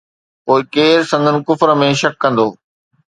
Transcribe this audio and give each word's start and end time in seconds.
پوءِ 0.45 0.61
ڪير 0.75 0.97
سندن 1.11 1.35
ڪفر 1.47 1.69
۾ 1.83 1.91
شڪ 2.01 2.13
ڪندو؟ 2.23 2.47